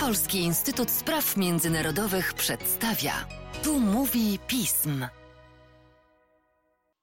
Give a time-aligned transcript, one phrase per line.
[0.00, 3.12] Polski Instytut Spraw Międzynarodowych przedstawia.
[3.64, 5.06] Tu mówi pism.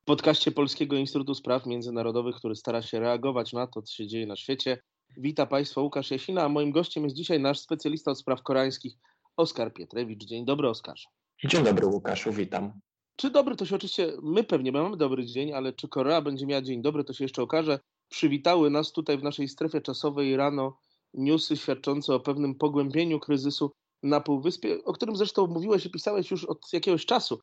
[0.01, 4.27] W podcaście Polskiego Instytutu Spraw Międzynarodowych, który stara się reagować na to, co się dzieje
[4.27, 4.81] na świecie.
[5.17, 8.93] Witam Państwa Łukasz Jasina, a moim gościem jest dzisiaj nasz specjalista od spraw koreańskich,
[9.37, 10.23] Oskar Pietrewicz.
[10.23, 11.07] Dzień dobry, Oskarze.
[11.45, 12.73] Dzień dobry, Łukaszu, witam.
[13.15, 16.61] Czy dobry, to się oczywiście, my pewnie mamy dobry dzień, ale czy Korea będzie miała
[16.61, 17.79] dzień dobry, to się jeszcze okaże.
[18.09, 20.77] Przywitały nas tutaj w naszej strefie czasowej rano
[21.13, 23.71] newsy świadczące o pewnym pogłębieniu kryzysu
[24.03, 27.39] na Półwyspie, o którym zresztą mówiłeś i pisałeś już od jakiegoś czasu.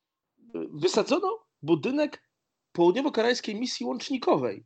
[0.73, 2.23] Wysadzono budynek
[2.73, 4.65] południowo-koreańskiej misji łącznikowej.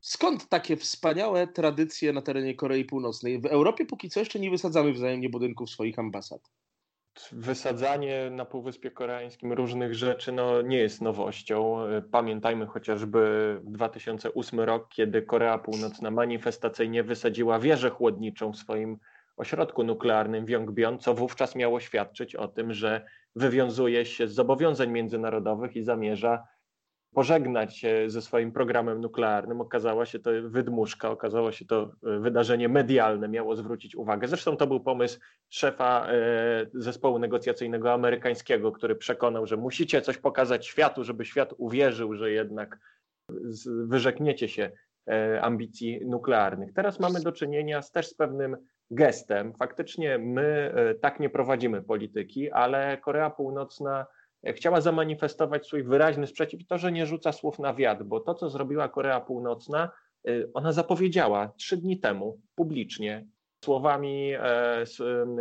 [0.00, 3.40] Skąd takie wspaniałe tradycje na terenie Korei Północnej?
[3.40, 6.50] W Europie póki co jeszcze nie wysadzamy wzajemnie budynków swoich ambasad
[7.32, 11.76] wysadzanie na Półwyspie Koreańskim różnych rzeczy no, nie jest nowością.
[12.10, 18.98] Pamiętajmy chociażby 2008 rok, kiedy Korea Północna manifestacyjnie wysadziła wieżę chłodniczą w swoim
[19.36, 24.90] ośrodku nuklearnym w Yongbyon, co wówczas miało świadczyć o tym, że wywiązuje się z zobowiązań
[24.90, 26.46] międzynarodowych i zamierza
[27.14, 29.60] pożegnać się ze swoim programem nuklearnym.
[29.60, 34.28] Okazała się to wydmuszka, okazało się to e, wydarzenie medialne, miało zwrócić uwagę.
[34.28, 40.66] Zresztą to był pomysł szefa e, zespołu negocjacyjnego amerykańskiego, który przekonał, że musicie coś pokazać
[40.66, 42.78] światu, żeby świat uwierzył, że jednak
[43.86, 44.70] wyrzekniecie się
[45.10, 46.72] e, ambicji nuklearnych.
[46.72, 48.56] Teraz mamy do czynienia z też z pewnym
[48.90, 49.54] gestem.
[49.54, 54.06] Faktycznie my tak nie prowadzimy polityki, ale Korea Północna
[54.46, 58.50] chciała zamanifestować swój wyraźny sprzeciw, to, że nie rzuca słów na wiatr, bo to, co
[58.50, 59.90] zrobiła Korea Północna,
[60.28, 63.26] y, ona zapowiedziała trzy dni temu publicznie
[63.64, 64.84] słowami e,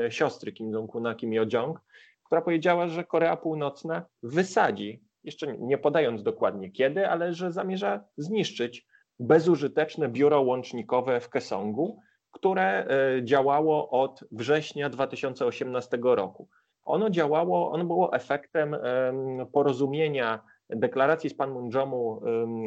[0.10, 1.80] siostry Kim Jong-una, Kim Yo-jong,
[2.24, 8.88] która powiedziała, że Korea Północna wysadzi, jeszcze nie podając dokładnie kiedy, ale że zamierza zniszczyć
[9.20, 12.00] bezużyteczne biuro łącznikowe w Kesongu,
[12.32, 16.50] które e, działało od września 2018 roku.
[16.90, 18.76] Ono działało, ono było efektem
[19.54, 22.22] porozumienia deklaracji z Panmunjomu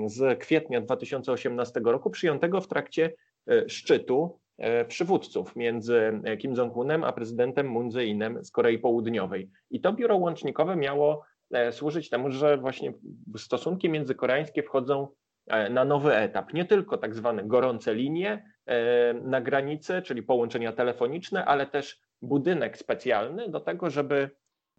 [0.07, 3.15] z kwietnia 2018 roku, przyjętego w trakcie
[3.49, 9.51] e, szczytu e, przywódców między Kim Jong-unem a prezydentem Moon Jae-inem z Korei Południowej.
[9.71, 12.93] I to biuro łącznikowe miało e, służyć temu, że właśnie
[13.37, 15.09] stosunki międzykoreańskie wchodzą
[15.71, 16.53] na nowy etap.
[16.53, 18.53] Nie tylko tak zwane gorące linie
[19.23, 24.31] na granicy, czyli połączenia telefoniczne, ale też budynek specjalny do tego, żeby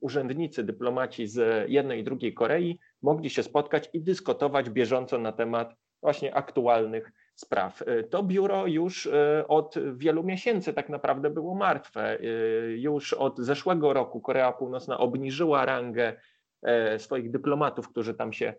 [0.02, 5.76] urzędnicy, dyplomaci z jednej i drugiej Korei mogli się spotkać i dyskutować bieżąco na temat
[6.02, 7.84] właśnie aktualnych spraw.
[8.10, 12.20] To biuro już e, od wielu miesięcy tak naprawdę było martwe.
[12.20, 12.24] E,
[12.72, 16.14] już od zeszłego roku Korea Północna obniżyła rangę
[16.62, 18.54] e, swoich dyplomatów, którzy tam się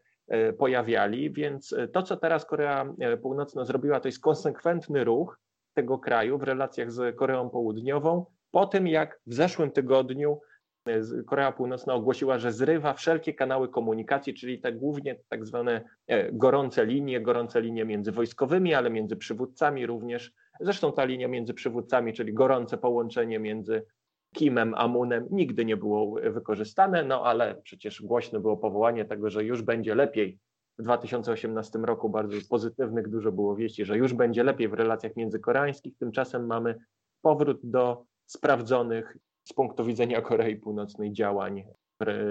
[0.59, 5.39] pojawiali, więc to, co teraz Korea Północna zrobiła, to jest konsekwentny ruch
[5.75, 10.41] tego kraju w relacjach z Koreą Południową, po tym jak w zeszłym tygodniu
[10.87, 16.33] e, Korea Północna ogłosiła, że zrywa wszelkie kanały komunikacji, czyli te głównie tak zwane e,
[16.33, 20.33] gorące linie, gorące linie między wojskowymi, ale między przywódcami również.
[20.61, 23.87] Zresztą ta linia między przywódcami, czyli gorące połączenie między
[24.35, 29.45] Kimem a Moonem nigdy nie było wykorzystane, no ale przecież głośne było powołanie tego, że
[29.45, 30.39] już będzie lepiej.
[30.79, 35.97] W 2018 roku bardzo pozytywnych dużo było wieści, że już będzie lepiej w relacjach międzykoreańskich.
[35.99, 36.79] Tymczasem mamy
[37.23, 41.65] powrót do sprawdzonych z punktu widzenia Korei Północnej działań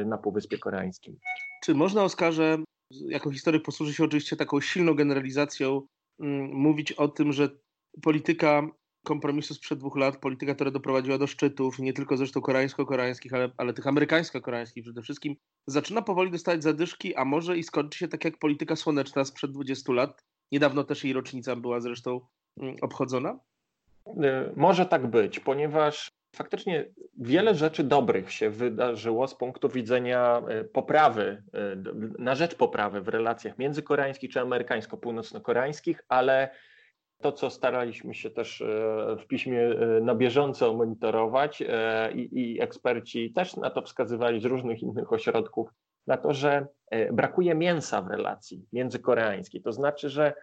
[0.06, 1.18] na Półwyspie Koreańskim.
[1.64, 2.58] Czy można, Oskarze,
[2.92, 5.82] jako historyk posłuży się oczywiście taką silną generalizacją,
[6.20, 7.50] mm, mówić o tym, że
[8.02, 8.68] polityka
[9.04, 13.74] kompromisu sprzed dwóch lat, polityka, która doprowadziła do szczytów, nie tylko zresztą koreańsko-koreańskich, ale, ale
[13.74, 15.36] tych amerykańsko-koreańskich przede wszystkim,
[15.68, 19.94] zaczyna powoli dostawać zadyszki, a może i skończy się tak jak polityka słoneczna sprzed 20
[19.94, 20.24] lat.
[20.52, 22.22] Niedawno też jej rocznica była zresztą
[22.58, 23.40] mm, obchodzona.
[24.08, 24.12] Y,
[24.56, 26.86] może tak być, ponieważ faktycznie
[27.18, 33.08] wiele rzeczy dobrych się wydarzyło z punktu widzenia y, poprawy, y, na rzecz poprawy w
[33.08, 36.50] relacjach międzykoreańskich czy amerykańsko-północno-koreańskich, ale
[37.24, 38.64] to, co staraliśmy się też
[39.20, 39.60] w piśmie
[40.02, 41.64] na bieżąco monitorować
[42.16, 45.70] i, i eksperci też na to wskazywali z różnych innych ośrodków,
[46.08, 46.68] na to, że
[47.12, 49.62] brakuje mięsa w relacji międzykoreańskiej.
[49.62, 50.34] To znaczy, że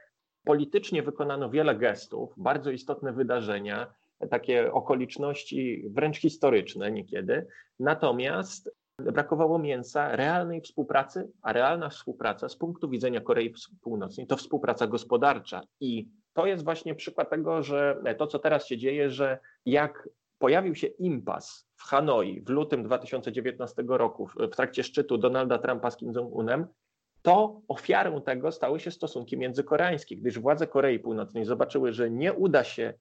[0.45, 3.95] Politycznie wykonano wiele gestów, bardzo istotne wydarzenia,
[4.31, 7.47] takie okoliczności wręcz historyczne niekiedy.
[7.79, 14.87] Natomiast brakowało mięsa realnej współpracy, a realna współpraca z punktu widzenia Korei Północnej to współpraca
[14.87, 15.63] gospodarcza.
[15.81, 20.75] I to jest właśnie przykład tego, że to, co teraz się dzieje, że jak pojawił
[20.75, 26.13] się impas w Hanoi w lutym 2019 roku w trakcie szczytu Donalda Trumpa z Kim
[26.13, 26.67] Jong-unem,
[27.23, 32.65] to ofiarą tego stały się stosunki międzykoreańskie, gdyż władze Korei Północnej zobaczyły, że nie uda
[32.65, 32.95] się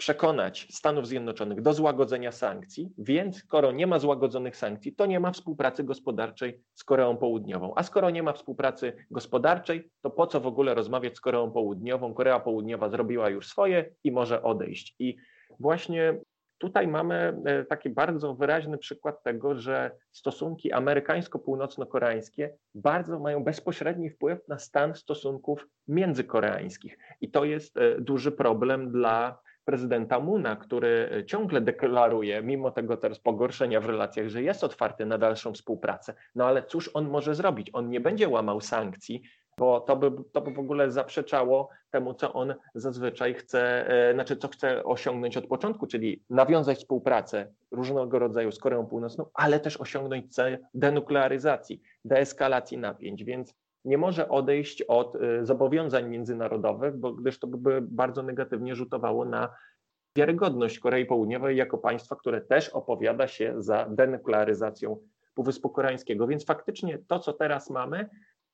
[0.00, 5.32] przekonać Stanów Zjednoczonych do złagodzenia sankcji, więc skoro nie ma złagodzonych sankcji, to nie ma
[5.32, 7.72] współpracy gospodarczej z Koreą Południową.
[7.76, 12.14] A skoro nie ma współpracy gospodarczej, to po co w ogóle rozmawiać z Koreą Południową?
[12.14, 14.96] Korea Południowa zrobiła już swoje i może odejść.
[14.98, 15.16] I
[15.58, 16.20] właśnie
[16.58, 24.48] tutaj mamy e, taki bardzo wyraźny przykład tego, że stosunki amerykańsko-północno-koreańskie bardzo mają bezpośredni wpływ
[24.48, 26.98] na stan stosunków międzykoreańskich.
[27.20, 33.18] I to jest e, duży problem dla prezydenta Muna, który ciągle deklaruje, mimo tego teraz
[33.18, 36.14] pogorszenia w relacjach, że jest otwarty na dalszą współpracę.
[36.34, 37.70] No ale cóż on może zrobić?
[37.72, 39.22] On nie będzie łamał sankcji,
[39.58, 44.36] bo to by, to by w ogóle zaprzeczało temu, co on zazwyczaj chce, e, znaczy
[44.36, 49.76] co chce osiągnąć od początku, czyli nawiązać współpracę różnego rodzaju z Koreą Północną, ale też
[49.76, 53.54] osiągnąć cel denuklearyzacji, deeskalacji napięć, więc
[53.84, 59.54] nie może odejść od y, zobowiązań międzynarodowych, bo gdyż to by bardzo negatywnie rzutowało na
[60.16, 64.96] wiarygodność Korei Południowej jako państwa, które też opowiada się za denuklearyzacją
[65.34, 66.26] Półwyspu Koreańskiego.
[66.26, 68.08] Więc faktycznie to, co teraz mamy,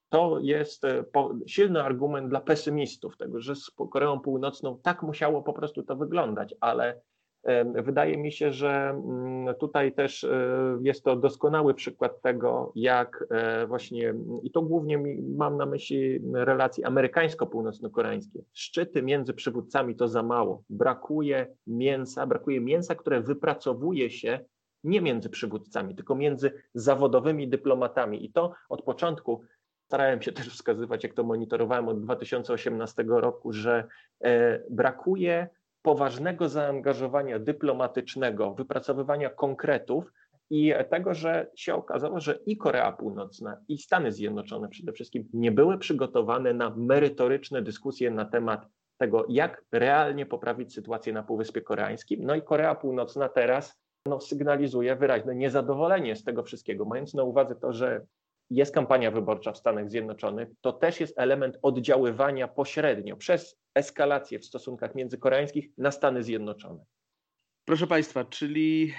[0.08, 1.04] to jest y,
[1.46, 6.54] silny argument dla pesymistów, tego, że z Koreą Północną tak musiało po prostu to wyglądać,
[6.60, 7.00] ale
[7.74, 13.66] Wydaje mi się, że mm, tutaj też e, jest to doskonały przykład tego, jak e,
[13.66, 14.98] właśnie, i to głównie
[15.36, 18.42] mam na myśli relacje amerykańsko-północno-koreańskie.
[18.52, 20.62] Szczyty między przywódcami to za mało.
[20.70, 24.40] Brakuje mięsa, brakuje mięsa, które wypracowuje się
[24.84, 28.24] nie między przywódcami, tylko między zawodowymi dyplomatami.
[28.24, 29.42] I to od początku
[29.86, 33.84] starałem się też wskazywać, jak to monitorowałem od 2018 roku, że
[34.20, 35.48] e, brakuje
[35.86, 40.12] poważnego zaangażowania dyplomatycznego, wypracowywania konkretów
[40.50, 45.52] i tego, że się okazało, że i Korea Północna, i Stany Zjednoczone przede wszystkim nie
[45.52, 48.66] były przygotowane na merytoryczne dyskusje na temat
[48.98, 52.20] tego, jak realnie poprawić sytuację na Półwyspie Koreańskim.
[52.24, 57.54] No i Korea Północna teraz no, sygnalizuje wyraźne niezadowolenie z tego wszystkiego, mając na uwadze
[57.54, 58.06] to, że
[58.50, 64.44] jest kampania wyborcza w Stanach Zjednoczonych, to też jest element oddziaływania pośrednio przez eskalację w
[64.44, 66.84] stosunkach międzykoreańskich na Stany Zjednoczone.
[67.64, 68.94] Proszę Państwa, czyli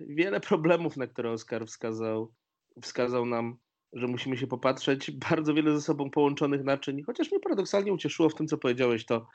[0.00, 2.32] wiele problemów, na które Oskar wskazał,
[2.82, 3.56] wskazał nam,
[3.92, 8.34] że musimy się popatrzeć, bardzo wiele ze sobą połączonych naczyń, chociaż mnie paradoksalnie ucieszyło w
[8.34, 9.26] tym, co powiedziałeś, to,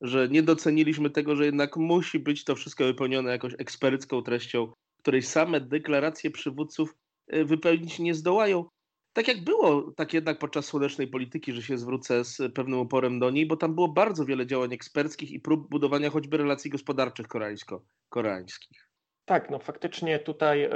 [0.00, 5.22] że nie doceniliśmy tego, że jednak musi być to wszystko wypełnione jakąś ekspercką treścią, której
[5.22, 6.94] same deklaracje przywódców
[7.34, 8.64] y, wypełnić nie zdołają
[9.12, 13.30] tak jak było, tak jednak podczas słonecznej polityki, że się zwrócę z pewnym oporem do
[13.30, 18.88] niej, bo tam było bardzo wiele działań eksperckich i prób budowania choćby relacji gospodarczych koreańsko-koreańskich.
[19.24, 20.70] Tak, no faktycznie tutaj e,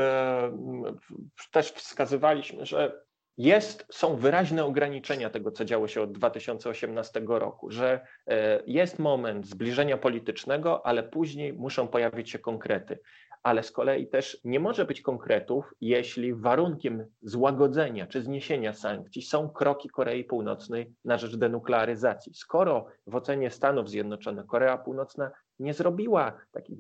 [1.53, 3.06] też wskazywaliśmy, że
[3.38, 9.47] jest, są wyraźne ograniczenia tego, co działo się od 2018 roku, że e, jest moment
[9.47, 12.99] zbliżenia politycznego, ale później muszą pojawić się konkrety
[13.46, 19.48] ale z kolei też nie może być konkretów, jeśli warunkiem złagodzenia czy zniesienia sankcji są
[19.48, 22.34] kroki Korei Północnej na rzecz denuklearyzacji.
[22.34, 26.78] Skoro w ocenie Stanów Zjednoczonych Korea Północna nie zrobiła takich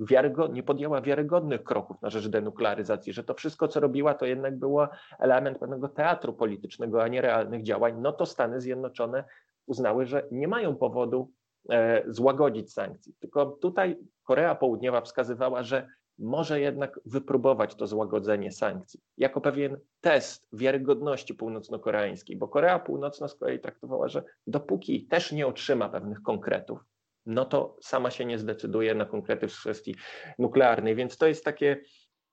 [0.52, 4.88] nie podjęła wiarygodnych kroków na rzecz denuklearyzacji, że to wszystko, co robiła, to jednak było
[5.18, 9.24] element pewnego teatru politycznego, a nie realnych działań, no to Stany Zjednoczone
[9.66, 11.30] uznały, że nie mają powodu
[11.70, 13.14] e, złagodzić sankcji.
[13.20, 20.48] Tylko tutaj Korea Południowa wskazywała, że może jednak wypróbować to złagodzenie sankcji jako pewien test
[20.52, 26.80] wiarygodności północno-koreańskiej, bo Korea Północna z kolei traktowała, że dopóki też nie otrzyma pewnych konkretów,
[27.26, 29.96] no to sama się nie zdecyduje na konkrety w kwestii
[30.38, 30.94] nuklearnej.
[30.94, 31.80] Więc to jest takie,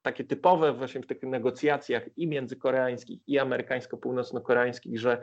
[0.02, 5.22] takie typowe właśnie w tych negocjacjach i międzykoreańskich, i amerykańsko-północno-koreańskich, że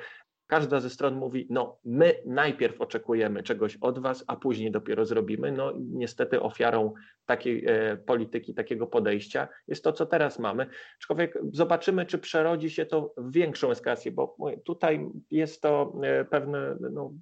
[0.50, 5.52] każda ze stron mówi, no my najpierw oczekujemy czegoś od was, a później dopiero zrobimy.
[5.52, 6.94] No niestety ofiarą
[7.26, 10.66] takiej e, polityki, takiego podejścia jest to, co teraz mamy.
[10.98, 16.76] Aczkolwiek zobaczymy, czy przerodzi się to w większą eskalację, bo tutaj jest to e, pewne
[16.80, 17.12] no,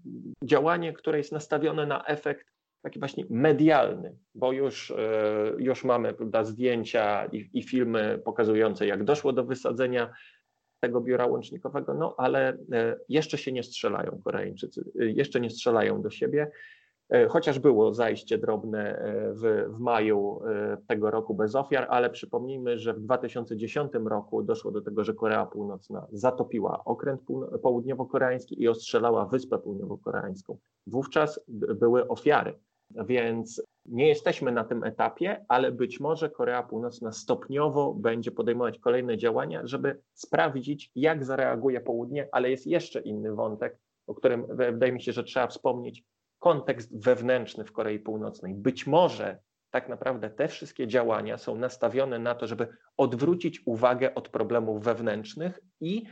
[0.43, 2.47] działanie, które jest nastawione na efekt
[2.83, 9.05] taki właśnie medialny, bo już, e, już mamy prawda, zdjęcia i, i filmy pokazujące, jak
[9.05, 10.13] doszło do wysadzenia
[10.81, 16.03] tego biura łącznikowego, no ale e, jeszcze się nie strzelają Koreańczycy, e, jeszcze nie strzelają
[16.03, 16.51] do siebie.
[17.09, 20.41] E, chociaż było zajście drobne w, w maju
[20.87, 25.47] tego roku bez ofiar, ale przypomnijmy, że w 2010 roku doszło do tego, że Korea
[25.47, 27.21] Północna zatopiła okręt
[27.63, 30.57] południowo-koreański i ostrzelała Wyspę Południowo-Koreańską.
[30.87, 32.55] Wówczas były ofiary,
[32.91, 39.19] więc nie jesteśmy na tym etapie, ale być może Korea Północna stopniowo będzie podejmować kolejne
[39.19, 45.03] działania, żeby sprawdzić, jak zareaguje południe, ale jest jeszcze inny wątek, o którym wydaje mi
[45.03, 46.05] się, że trzeba wspomnieć.
[46.39, 48.55] Kontekst wewnętrzny w Korei Północnej.
[48.55, 49.39] Być może
[49.71, 55.61] tak naprawdę te wszystkie działania są nastawione na to, żeby odwrócić uwagę od problemów wewnętrznych
[55.81, 56.05] i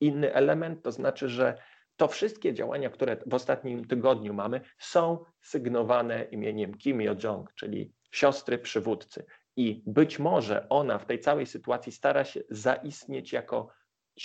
[0.00, 1.58] inny element, to znaczy, że
[1.96, 8.58] to wszystkie działania, które w ostatnim tygodniu mamy, są sygnowane imieniem Kim Yo-jong, czyli siostry
[8.58, 9.26] przywódcy.
[9.56, 13.68] I być może ona w tej całej sytuacji stara się zaistnieć jako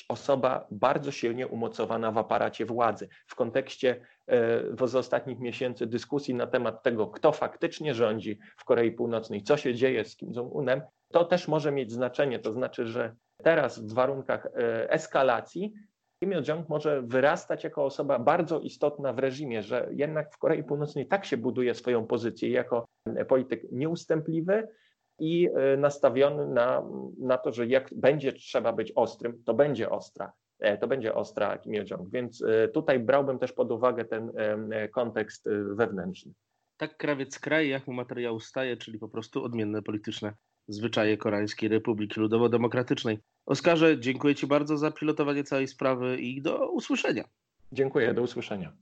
[0.09, 3.07] osoba bardzo silnie umocowana w aparacie władzy.
[3.27, 8.91] W kontekście e, z ostatnich miesięcy dyskusji na temat tego, kto faktycznie rządzi w Korei
[8.91, 12.39] Północnej, co się dzieje z Kim Jong-unem, to też może mieć znaczenie.
[12.39, 15.73] To znaczy, że teraz w warunkach e, eskalacji
[16.23, 21.07] Kim Jong może wyrastać jako osoba bardzo istotna w reżimie, że jednak w Korei Północnej
[21.07, 22.85] tak się buduje swoją pozycję jako
[23.27, 24.67] polityk nieustępliwy,
[25.21, 26.83] i e, nastawiony na,
[27.19, 30.33] na to, że jak będzie trzeba być ostrym, to będzie ostra.
[30.59, 32.09] E, to będzie ostra Kim Jong.
[32.09, 34.31] Więc e, tutaj brałbym też pod uwagę ten
[34.91, 36.33] kontekst wewnętrzny.
[36.77, 40.33] Tak krawiec kraj, jak mu materiał staje, czyli po prostu odmienne polityczne
[40.67, 43.17] zwyczaje Koreańskiej Republiki Ludowo-Demokratycznej.
[43.45, 47.23] Oskarze, dziękuję Ci bardzo za pilotowanie całej sprawy i do usłyszenia.
[47.71, 48.73] Dziękuję, do usłyszenia.